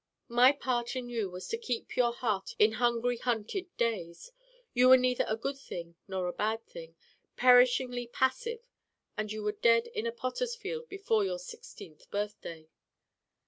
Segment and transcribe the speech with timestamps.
[0.29, 4.31] My part in you was to keep up your heart in hungry hunted days.
[4.73, 6.95] You were neither a good thing nor a bad thing:
[7.35, 8.61] perishingly passive.
[9.15, 12.67] And you were dead in a potter's field before your sixteenth birthday.